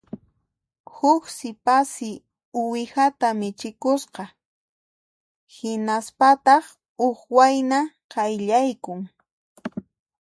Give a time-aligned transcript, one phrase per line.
[0.95, 2.11] Huk sipassi
[2.59, 4.23] uwihata michikusqa;
[5.55, 6.63] hinaspataq
[6.99, 7.79] huk wayna
[8.11, 8.99] qayllaykun